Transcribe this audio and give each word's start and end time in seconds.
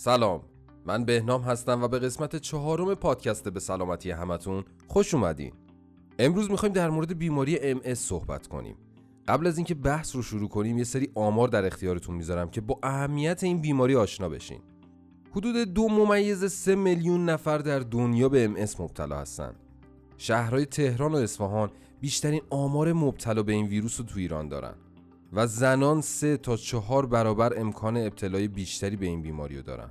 سلام. 0.00 0.42
من 0.86 1.04
بهنام 1.04 1.42
هستم 1.42 1.82
و 1.82 1.88
به 1.88 1.98
قسمت 1.98 2.36
چهارم 2.36 2.94
پادکست 2.94 3.48
به 3.48 3.60
سلامتی 3.60 4.10
همتون 4.10 4.64
خوش 4.86 5.14
اومدین. 5.14 5.52
امروز 6.18 6.50
می‌خوایم 6.50 6.72
در 6.72 6.90
مورد 6.90 7.18
بیماری 7.18 7.74
MS 7.74 7.92
صحبت 7.92 8.46
کنیم. 8.46 8.76
قبل 9.28 9.46
از 9.46 9.58
اینکه 9.58 9.74
بحث 9.74 10.16
رو 10.16 10.22
شروع 10.22 10.48
کنیم 10.48 10.78
یه 10.78 10.84
سری 10.84 11.10
آمار 11.14 11.48
در 11.48 11.66
اختیارتون 11.66 12.14
می‌ذارم 12.14 12.50
که 12.50 12.60
با 12.60 12.78
اهمیت 12.82 13.44
این 13.44 13.60
بیماری 13.60 13.96
آشنا 13.96 14.28
بشین. 14.28 14.60
حدود 15.30 15.56
دو 15.56 15.88
ممیز 15.88 16.52
سه 16.52 16.74
میلیون 16.74 17.24
نفر 17.24 17.58
در 17.58 17.78
دنیا 17.78 18.28
به 18.28 18.66
MS 18.66 18.80
مبتلا 18.80 19.18
هستن. 19.18 19.54
شهرهای 20.16 20.66
تهران 20.66 21.12
و 21.12 21.16
اصفهان 21.16 21.70
بیشترین 22.00 22.40
آمار 22.50 22.92
مبتلا 22.92 23.42
به 23.42 23.52
این 23.52 23.66
ویروس 23.66 24.00
رو 24.00 24.06
تو 24.06 24.18
ایران 24.18 24.48
دارن. 24.48 24.74
و 25.32 25.46
زنان 25.46 26.00
سه 26.00 26.36
تا 26.36 26.56
چهار 26.56 27.06
برابر 27.06 27.60
امکان 27.60 27.96
ابتلای 27.96 28.48
بیشتری 28.48 28.96
به 28.96 29.06
این 29.06 29.22
بیماری 29.22 29.56
رو 29.56 29.62
دارن. 29.62 29.90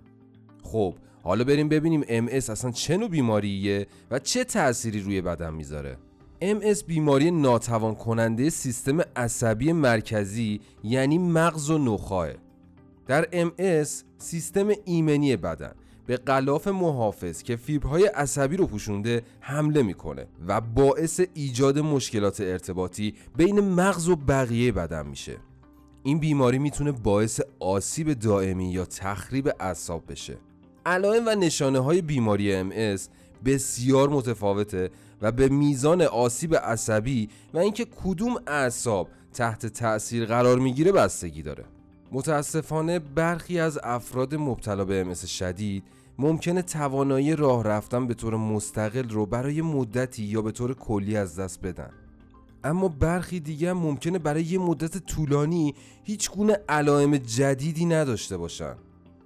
خب 0.63 0.95
حالا 1.23 1.43
بریم 1.43 1.69
ببینیم 1.69 2.01
MS 2.03 2.49
اصلا 2.49 2.71
چه 2.71 2.97
نوع 2.97 3.09
بیماریه 3.09 3.87
و 4.11 4.19
چه 4.19 4.43
تأثیری 4.43 5.01
روی 5.01 5.21
بدن 5.21 5.53
می‌ذاره. 5.53 5.97
MS 6.41 6.83
بیماری 6.87 7.31
ناتوان 7.31 7.95
کننده 7.95 8.49
سیستم 8.49 8.99
عصبی 9.15 9.73
مرکزی 9.73 10.61
یعنی 10.83 11.17
مغز 11.17 11.69
و 11.69 11.77
نخاه 11.77 12.29
در 13.07 13.23
MS 13.23 13.87
سیستم 14.17 14.69
ایمنی 14.85 15.37
بدن 15.37 15.73
به 16.07 16.17
غلاف 16.17 16.67
محافظ 16.67 17.43
که 17.43 17.55
فیبرهای 17.55 18.05
عصبی 18.05 18.57
رو 18.57 18.67
پوشونده 18.67 19.23
حمله 19.39 19.83
می‌کنه 19.83 20.27
و 20.47 20.61
باعث 20.61 21.21
ایجاد 21.33 21.79
مشکلات 21.79 22.41
ارتباطی 22.41 23.13
بین 23.37 23.59
مغز 23.59 24.09
و 24.09 24.15
بقیه 24.15 24.71
بدن 24.71 25.07
میشه. 25.07 25.37
این 26.03 26.19
بیماری 26.19 26.59
می‌تونه 26.59 26.91
باعث 26.91 27.41
آسیب 27.59 28.13
دائمی 28.13 28.71
یا 28.71 28.85
تخریب 28.85 29.49
اعصاب 29.59 30.11
بشه. 30.11 30.37
علائم 30.85 31.27
و 31.27 31.35
نشانه 31.35 31.79
های 31.79 32.01
بیماری 32.01 32.69
MS 32.71 33.01
بسیار 33.45 34.09
متفاوته 34.09 34.89
و 35.21 35.31
به 35.31 35.49
میزان 35.49 36.01
آسیب 36.01 36.55
عصبی 36.55 37.29
و 37.53 37.57
اینکه 37.57 37.85
کدوم 38.03 38.35
اعصاب 38.47 39.09
تحت 39.33 39.65
تأثیر 39.65 40.25
قرار 40.25 40.59
می‌گیره 40.59 40.91
بستگی 40.91 41.41
داره. 41.41 41.65
متاسفانه 42.11 42.99
برخی 42.99 43.59
از 43.59 43.79
افراد 43.83 44.35
مبتلا 44.35 44.85
به 44.85 45.05
MS 45.13 45.25
شدید 45.25 45.83
ممکنه 46.19 46.61
توانایی 46.61 47.35
راه 47.35 47.63
رفتن 47.63 48.07
به 48.07 48.13
طور 48.13 48.35
مستقل 48.35 49.09
رو 49.09 49.25
برای 49.25 49.61
مدتی 49.61 50.23
یا 50.23 50.41
به 50.41 50.51
طور 50.51 50.73
کلی 50.73 51.17
از 51.17 51.39
دست 51.39 51.61
بدن. 51.61 51.89
اما 52.63 52.87
برخی 52.87 53.39
دیگه 53.39 53.73
ممکنه 53.73 54.19
برای 54.19 54.43
یه 54.43 54.59
مدت 54.59 54.97
طولانی 54.97 55.75
هیچ 56.03 56.31
گونه 56.31 56.57
علائم 56.69 57.17
جدیدی 57.17 57.85
نداشته 57.85 58.37
باشن 58.37 58.75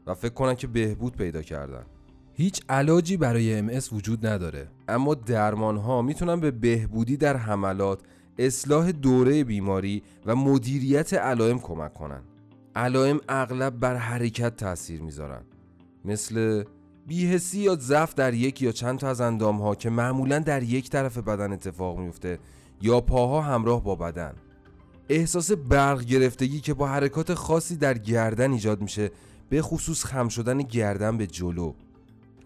و 0.08 0.14
فکر 0.14 0.34
کنن 0.34 0.56
که 0.56 0.68
بهبود 0.68 1.16
پیدا 1.16 1.42
کردن. 1.42 1.86
هیچ 2.34 2.62
علاجی 2.70 3.18
برای 3.18 3.80
MS 3.80 3.94
وجود 3.94 4.28
نداره. 4.28 4.68
اما 4.88 5.14
درمان 5.14 5.78
ها 5.78 6.02
می‌تونن 6.02 6.40
به 6.40 6.52
بهبودی 6.52 7.18
در 7.18 7.38
حملات 7.38 8.00
اصلاح 8.38 8.92
دوره 8.92 9.44
بیماری 9.44 10.04
و 10.26 10.36
مدیریت 10.36 11.14
علائم 11.14 11.60
کمک 11.60 11.94
کنن. 11.94 12.22
علائم 12.76 13.20
اغلب 13.30 13.80
بر 13.80 13.96
حرکت 13.96 14.56
تاثیر 14.56 15.02
می‌ذارن. 15.02 15.42
مثل 16.06 16.64
بیهسی 17.08 17.60
یا 17.60 17.76
ضعف 17.76 18.16
در 18.16 18.34
یک 18.34 18.62
یا 18.62 18.72
چند 18.72 19.00
تا 19.00 19.10
از 19.10 19.22
اندام 19.22 19.62
ها 19.62 19.76
که 19.76 19.90
معمولا 19.90 20.40
در 20.40 20.64
یک 20.64 20.90
طرف 20.90 21.18
بدن 21.18 21.54
اتفاق 21.54 22.00
میفته 22.00 22.40
یا 22.82 23.02
پاها 23.02 23.42
همراه 23.42 23.84
با 23.84 23.96
بدن. 23.96 24.34
احساس 25.10 25.52
برق 25.52 26.02
گرفتگی 26.02 26.60
که 26.60 26.74
با 26.74 26.88
حرکات 26.88 27.34
خاصی 27.34 27.76
در 27.78 27.98
گردن 27.98 28.52
ایجاد 28.52 28.82
میشه 28.82 29.12
به 29.50 29.62
خصوص 29.62 30.06
خم 30.06 30.28
شدن 30.28 30.58
گردن 30.58 31.18
به 31.18 31.28
جلو. 31.28 31.74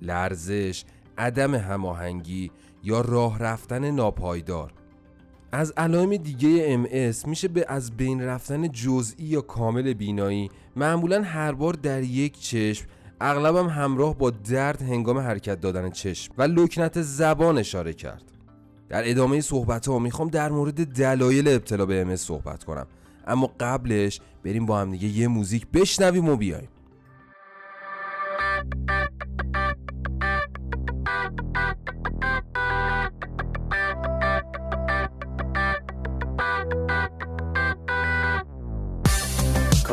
لرزش 0.01 0.85
عدم 1.17 1.55
هماهنگی 1.55 2.51
یا 2.83 3.01
راه 3.01 3.39
رفتن 3.39 3.91
ناپایدار. 3.91 4.73
از 5.55 5.73
علائم 5.77 6.17
دیگه 6.17 6.77
MS 6.83 7.27
میشه 7.27 7.47
به 7.47 7.65
از 7.67 7.97
بین 7.97 8.21
رفتن 8.21 8.71
جزئی 8.71 9.25
یا 9.25 9.41
کامل 9.41 9.93
بینایی. 9.93 10.49
معمولا 10.75 11.21
هر 11.21 11.51
بار 11.51 11.73
در 11.73 12.03
یک 12.03 12.39
چشم 12.39 12.85
اغلبم 13.21 13.67
همراه 13.67 14.17
با 14.17 14.29
درد 14.29 14.81
هنگام 14.81 15.17
حرکت 15.17 15.61
دادن 15.61 15.89
چشم 15.89 16.33
و 16.37 16.43
لکنت 16.43 17.01
زبان 17.01 17.57
اشاره 17.57 17.93
کرد. 17.93 18.23
در 18.89 19.09
ادامه 19.09 19.41
صحبت 19.41 19.87
ها 19.87 19.99
می‌خوام 19.99 20.27
در 20.29 20.49
مورد 20.49 20.93
دلایل 20.93 21.47
ابتلا 21.47 21.85
به 21.85 22.05
MS 22.05 22.15
صحبت 22.15 22.63
کنم. 22.63 22.87
اما 23.27 23.51
قبلش 23.59 24.21
بریم 24.43 24.65
با 24.65 24.79
هم 24.79 24.91
دیگه 24.91 25.07
یه 25.07 25.27
موزیک 25.27 25.67
بشنویم 25.73 26.29
و 26.29 26.35
بیایم. 26.35 26.69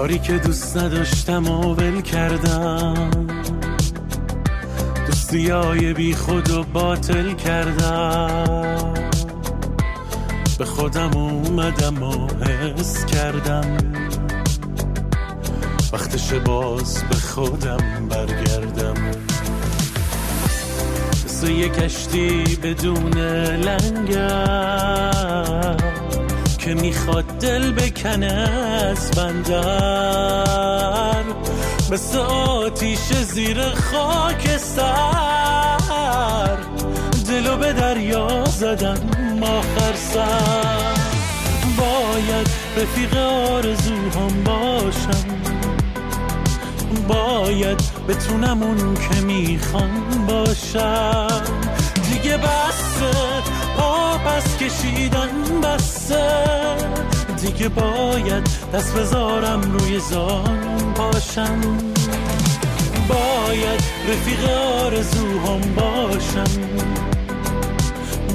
کاری 0.02 0.18
که 0.18 0.38
دوست 0.38 0.76
نداشتم 0.76 1.48
و 1.48 1.74
ول 1.74 2.00
کردم. 2.00 3.10
دوستی 5.06 5.48
های 5.48 5.92
بی 5.92 6.14
خود 6.14 6.50
و 6.50 6.62
باطل 6.62 7.32
کردم. 7.32 8.94
به 10.58 10.64
خودم 10.64 11.16
اومدم 11.16 12.02
و 12.02 12.28
حس 12.44 13.04
کردم. 13.04 13.76
وقتش 15.92 16.32
باز 16.32 17.04
به 17.10 17.16
خودم 17.16 18.08
برگردم. 18.10 18.94
مثل 21.24 21.48
یه 21.48 21.68
کشتی 21.68 22.58
بدون 22.62 23.12
لنگر 23.54 24.82
که 26.64 26.74
می‌خواد 26.74 27.24
دل 27.24 27.72
بکنه 27.72 28.50
از 28.90 29.10
بندر. 29.10 31.22
مثل 31.92 32.18
آتیش 32.18 33.12
زیر 33.12 33.62
خاک 33.62 34.56
سر. 34.56 36.56
دلو 37.28 37.56
به 37.56 37.72
دریا 37.72 38.44
زدم 38.44 38.98
آخر 39.42 39.94
سر. 40.12 40.92
باید 41.76 42.48
رفیق 42.76 43.16
آرزوهام 43.16 44.44
باشم. 44.44 45.24
باید 47.08 47.80
بتونم 48.08 48.62
اون 48.62 48.94
که 48.94 49.20
می‌خوام 49.20 50.26
باشم. 50.28 51.42
دیگه 52.10 52.36
بسته 52.36 53.10
پس 54.32 54.56
کشیدن 54.56 55.60
بسته. 55.62 56.24
دیگه 57.42 57.68
باید 57.68 58.48
دست 58.74 58.94
بذارم 58.94 59.60
روی 59.60 60.00
زان 60.00 60.94
پاشم 60.94 61.60
باید 63.08 63.82
رفیق 64.08 64.50
آرزوهام 64.50 65.60
باشم. 65.60 66.60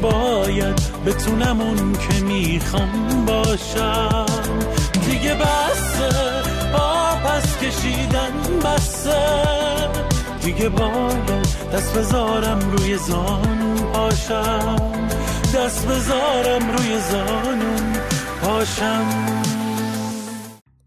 باید 0.02 0.82
بتونم 1.06 1.62
اون 1.62 1.94
که 1.94 2.24
می‌خوام 2.24 3.26
باشم. 3.26 4.26
دیگه 5.10 5.34
بسته. 5.34 6.10
پا 6.74 7.16
پس 7.16 7.58
کشیدن 7.58 8.32
بسته. 8.66 9.18
دیگه 10.42 10.70
باید 10.70 11.48
دست 11.74 11.98
بذارم 11.98 12.60
روی 12.72 12.98
زانو 12.98 13.76
پاشم 13.94 14.76
دست 15.56 15.88
بذارم 15.88 16.72
روی 16.78 17.00
زانو 17.12 17.94
پاشم. 18.42 19.06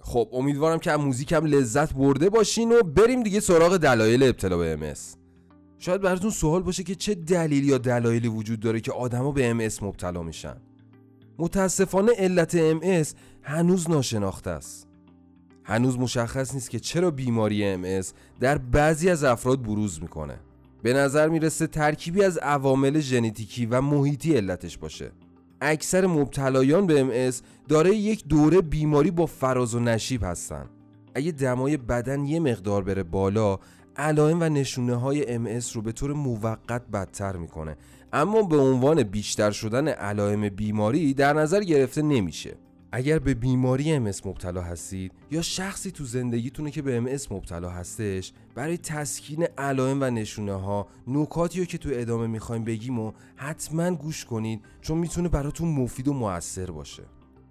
خب 0.01 0.29
امیدوارم 0.33 0.79
که 0.79 0.93
از 0.93 1.01
موزیکم 1.01 1.47
لذت 1.47 1.95
برده 1.95 2.31
باشین 2.31 2.73
و 2.73 2.83
بریم 2.83 3.23
دیگه 3.23 3.41
سراغ 3.41 3.77
دلایل 3.77 4.23
ابتلا 4.23 4.57
به 4.57 4.95
MS 4.95 5.21
شاید 5.79 6.01
براتون 6.01 6.31
سوال 6.31 6.63
باشه 6.63 6.83
که 6.83 6.95
چه 6.95 7.15
دلیل 7.15 7.65
یا 7.65 7.79
دلایلی 7.79 8.29
وجود 8.29 8.61
داره 8.61 8.81
که 8.81 8.93
آدما 8.93 9.33
به 9.33 9.69
MS 9.71 9.83
مبتلا 9.83 10.23
میشن. 10.23 10.57
متاسفانه 11.39 12.13
علت 12.19 12.81
MS 12.81 13.09
هنوز 13.43 13.91
ناشناخته 13.91 14.51
است. 14.51 14.89
هنوز 15.65 15.99
مشخص 15.99 16.55
نیست 16.55 16.71
که 16.71 16.81
چرا 16.81 17.11
بیماری 17.11 17.77
MS 17.77 18.07
در 18.41 18.59
بعضی 18.59 19.11
از 19.11 19.25
افراد 19.25 19.63
بروز 19.63 20.03
می‌کنه. 20.03 20.41
به 20.83 20.93
نظر 20.93 21.29
می‌رسه 21.29 21.67
ترکیبی 21.67 22.25
از 22.25 22.39
عوامل 22.39 23.01
ژنتیکی 23.01 23.67
و 23.67 23.81
محیطی 23.81 24.37
علتش 24.37 24.79
باشه. 24.79 25.13
اکثر 25.61 26.07
مبتلایان 26.07 26.87
به 26.87 27.31
MS 27.31 27.35
داره 27.69 27.97
یک 27.97 28.29
دوره 28.29 28.61
بیماری 28.61 29.11
با 29.11 29.27
فراز 29.27 29.75
و 29.75 29.81
نشیب 29.81 30.25
هستن. 30.25 30.71
اگه 31.15 31.33
دمای 31.33 31.77
بدن 31.77 32.25
یه 32.25 32.41
مقدار 32.41 32.83
بره 32.83 33.03
بالا 33.03 33.59
علائم 33.97 34.41
و 34.41 34.45
نشونه 34.45 34.95
های 34.95 35.39
MS 35.39 35.73
رو 35.73 35.83
به 35.83 35.93
طور 35.93 36.13
موقت 36.13 36.83
بدتر 36.93 37.37
می‌کنه. 37.37 37.77
اما 38.13 38.43
به 38.43 38.57
عنوان 38.57 39.03
بیشتر 39.03 39.51
شدن 39.51 39.89
علائم 39.89 40.49
بیماری 40.49 41.15
در 41.15 41.33
نظر 41.33 41.61
گرفته 41.61 42.03
نمیشه. 42.03 42.57
اگر 42.93 43.19
به 43.19 43.35
بیماری 43.35 44.13
MS 44.13 44.27
مبتلا 44.27 44.63
هستید 44.63 45.13
یا 45.31 45.43
شخصی 45.43 45.91
تو 45.91 46.05
زندگیتونه 46.05 46.71
که 46.71 46.83
به 46.83 47.19
MS 47.19 47.33
مبتلا 47.33 47.71
هستش 47.71 48.33
برای 48.55 48.79
تسکین 48.79 49.47
علائم 49.59 50.03
و 50.03 50.05
نشونه 50.05 50.53
ها 50.53 50.87
نکاتی 51.07 51.61
رو 51.61 51.65
که 51.65 51.79
تو 51.79 51.89
ادامه 51.93 52.27
می‌خوایم 52.27 52.65
بگیم 52.65 52.99
و 52.99 53.13
حتما 53.37 53.91
گوش 53.91 54.25
کنید 54.25 54.65
چون 54.81 54.99
می‌تونه 54.99 55.29
براتون 55.29 55.69
مفید 55.69 56.09
و 56.09 56.13
موثر 56.13 56.71
باشه. 56.71 57.03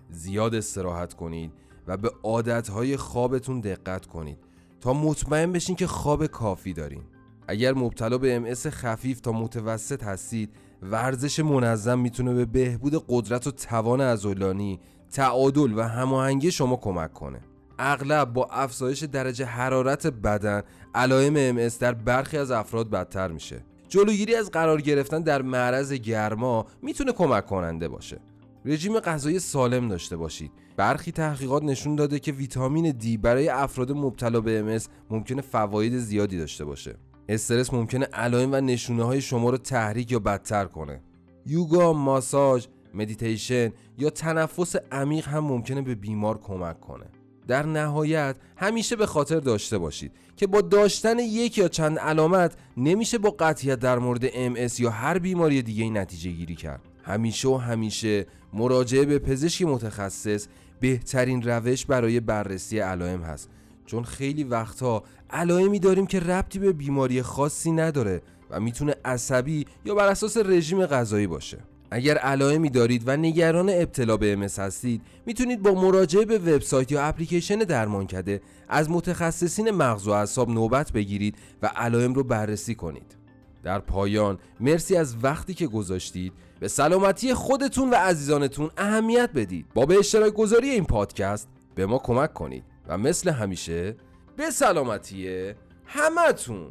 زیاد 0.10 0.56
استراحت 0.56 1.14
کنید 1.14 1.52
و 1.88 1.98
به 1.98 2.12
عادتهای 2.24 2.98
خوابتون 2.98 3.60
دقت 3.60 4.06
کنید 4.06 4.38
تا 4.82 4.94
مطمئن 4.94 5.52
بشین 5.52 5.76
که 5.76 5.88
خواب 5.88 6.28
کافی 6.28 6.74
دارین. 6.74 7.04
اگر 7.48 7.74
مبتلا 7.74 8.18
به 8.18 8.56
MS 8.56 8.68
خفیف 8.68 9.20
تا 9.20 9.32
متوسط 9.32 10.04
هستید 10.04 10.50
ورزش 10.82 11.40
منظم 11.40 12.00
می‌تونه 12.00 12.34
به 12.34 12.46
بهبود 12.46 13.06
قدرت 13.08 13.48
و 13.48 13.52
توان 13.52 14.02
عضلانی 14.02 14.80
تعادل 15.12 15.74
و 15.78 15.82
هماهنگی 15.82 16.52
شما 16.52 16.76
کمک 16.76 17.14
کنه. 17.14 17.40
اغلب 17.80 18.34
با 18.34 18.46
افزایش 18.52 19.04
درجه 19.04 19.46
حرارت 19.46 20.08
بدن 20.08 20.64
علائم 20.96 21.70
MS 21.70 21.74
در 21.80 21.94
برخی 21.94 22.38
از 22.38 22.52
افراد 22.52 22.90
بدتر 22.90 23.28
میشه. 23.28 23.66
جلوگیری 23.90 24.36
از 24.36 24.52
قرار 24.52 24.82
گرفتن 24.82 25.22
در 25.22 25.42
معرض 25.42 25.94
گرما 25.94 26.66
می‌تونه 26.82 27.12
کمک 27.12 27.46
کننده 27.46 27.88
باشه. 27.88 28.20
رژیم 28.66 29.00
غذایی 29.00 29.40
سالم 29.40 29.88
داشته 29.88 30.18
باشید. 30.18 30.52
برخی 30.78 31.12
تحقیقات 31.12 31.64
نشون 31.64 31.96
داده 31.96 32.20
که 32.20 32.32
ویتامین 32.32 32.92
دی 32.92 33.18
برای 33.18 33.50
افراد 33.50 33.92
مبتلا 33.92 34.42
به 34.42 34.80
MS 34.80 34.84
ممکنه 35.10 35.42
فواید 35.42 35.98
زیادی 35.98 36.38
داشته 36.38 36.66
باشه. 36.66 36.96
استرس 37.30 37.74
ممکنه 37.74 38.06
علائم 38.06 38.54
و 38.54 38.56
نشونه 38.56 39.04
های 39.04 39.22
شما 39.22 39.50
رو 39.50 39.58
تحریک 39.58 40.12
یا 40.12 40.20
بدتر 40.20 40.66
کنه. 40.66 41.02
یوگا، 41.46 41.94
ماساژ، 41.94 42.66
مدیتیشن 42.94 43.72
یا 43.98 44.10
تنفس 44.10 44.76
عمیق 44.92 45.28
هم 45.28 45.44
ممکنه 45.44 45.82
به 45.82 45.96
بیمار 45.96 46.38
کمک 46.38 46.80
کنه. 46.80 47.06
در 47.48 47.66
نهایت 47.66 48.36
همیشه 48.58 48.96
به 48.96 49.06
خاطر 49.06 49.40
داشته 49.40 49.78
باشید 49.78 50.12
که 50.36 50.48
با 50.48 50.62
داشتن 50.62 51.20
یک 51.20 51.58
یا 51.58 51.68
چند 51.68 52.00
علامت 52.00 52.56
نمیشه 52.78 53.18
با 53.18 53.30
قطعیت 53.30 53.80
در 53.80 54.00
مورد 54.00 54.28
MS 54.30 54.80
یا 54.80 54.90
هر 54.90 55.20
بیماری 55.20 55.62
دیگه 55.62 55.90
نتیجه 55.90 56.32
گیری 56.32 56.56
کرد. 56.56 56.82
همیشه 57.04 57.48
و 57.48 57.58
همیشه 57.58 58.26
مراجعه 58.54 59.06
به 59.06 59.20
پزشک 59.20 59.62
متخصص 59.62 60.48
بهترین 60.80 61.42
روش 61.42 61.86
برای 61.86 62.20
بررسی 62.20 62.80
علائم 62.80 63.22
هست. 63.22 63.50
چون 63.86 64.04
خیلی 64.04 64.44
وقتها 64.44 65.04
علائمی 65.30 65.80
داریم 65.80 66.06
که 66.06 66.20
ربطی 66.20 66.60
به 66.60 66.74
بیماری 66.74 67.22
خاصی 67.22 67.72
نداره 67.72 68.22
و 68.50 68.60
می‌تونه 68.60 68.96
عصبی 69.06 69.66
یا 69.86 69.96
بر 69.96 70.08
اساس 70.08 70.38
رژیم 70.38 70.86
غذایی 70.86 71.28
باشه. 71.28 71.58
اگر 71.92 72.18
علائمی 72.18 72.70
دارید 72.70 73.04
و 73.06 73.18
نگران 73.18 73.70
ابتلا 73.70 74.18
به 74.18 74.48
MS 74.48 74.60
هستید 74.60 75.02
می‌تونید 75.26 75.62
با 75.62 75.72
مراجعه 75.72 76.26
به 76.26 76.38
وبسایت 76.38 76.92
یا 76.92 77.04
اپلیکیشن 77.04 77.56
درمانکده 77.56 78.42
از 78.70 78.90
متخصصین 78.90 79.72
مغز 79.72 80.08
و 80.08 80.12
اعصاب 80.12 80.50
نوبت 80.50 80.92
بگیرید 80.92 81.36
و 81.62 81.68
علائم 81.68 82.14
رو 82.14 82.24
بررسی 82.24 82.76
کنید. 82.76 83.16
در 83.64 83.80
پایان 83.80 84.40
مرسی 84.60 84.96
از 84.96 85.16
وقتی 85.24 85.54
که 85.54 85.68
گذاشتید. 85.68 86.34
به 86.60 86.68
سلامتی 86.68 87.34
خودتون 87.34 87.90
و 87.90 87.96
عزیزانتون 87.96 88.70
اهمیت 88.78 89.30
بدید. 89.36 89.66
با 89.74 89.86
به 89.86 89.96
اشتراک 89.96 90.34
گذاری 90.34 90.70
این 90.70 90.86
پادکست 90.86 91.48
به 91.76 91.86
ما 91.86 91.98
کمک 91.98 92.34
کنید. 92.34 92.64
و 92.88 92.98
مثل 92.98 93.30
همیشه 93.30 93.96
به 94.38 94.50
سلامتی 94.52 95.54
همتون. 95.86 96.68